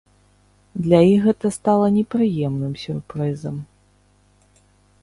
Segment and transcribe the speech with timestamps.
[0.85, 3.65] Для іх гэта стала непрыемным сюрпрызам.